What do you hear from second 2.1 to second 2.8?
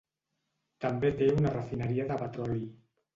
de petroli.